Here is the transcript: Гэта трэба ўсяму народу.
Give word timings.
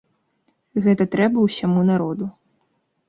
Гэта 0.87 1.07
трэба 1.15 1.37
ўсяму 1.43 1.85
народу. 1.91 2.33